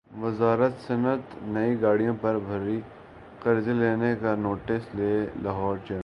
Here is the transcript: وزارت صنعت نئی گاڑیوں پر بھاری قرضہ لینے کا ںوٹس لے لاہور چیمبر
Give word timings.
وزارت 0.09 0.79
صنعت 0.87 1.35
نئی 1.43 1.81
گاڑیوں 1.81 2.13
پر 2.21 2.37
بھاری 2.37 2.79
قرضہ 3.39 3.69
لینے 3.71 4.13
کا 4.21 4.35
ںوٹس 4.35 4.83
لے 4.95 5.13
لاہور 5.43 5.77
چیمبر 5.77 5.99